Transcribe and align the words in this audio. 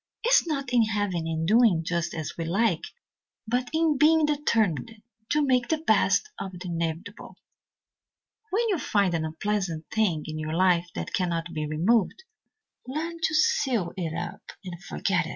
It 0.23 0.29
is 0.29 0.47
not 0.47 0.73
in 0.73 0.81
having 0.81 1.27
and 1.27 1.47
doing 1.47 1.83
just 1.85 2.15
as 2.15 2.35
we 2.35 2.43
like, 2.43 2.85
but 3.47 3.69
in 3.71 3.99
being 3.99 4.25
determined 4.25 4.95
to 5.29 5.45
make 5.45 5.67
the 5.67 5.77
best 5.77 6.27
of 6.39 6.53
the 6.53 6.69
inevitable. 6.69 7.35
When 8.49 8.67
you 8.69 8.79
find 8.79 9.13
an 9.13 9.25
unpleasant 9.25 9.85
thing 9.91 10.23
in 10.25 10.39
your 10.39 10.53
life 10.55 10.87
that 10.95 11.13
cannot 11.13 11.53
be 11.53 11.67
removed, 11.67 12.23
learn 12.87 13.19
to 13.21 13.35
seal 13.35 13.91
it 13.95 14.15
up 14.17 14.41
and 14.65 14.83
forget 14.83 15.27
it. 15.27 15.29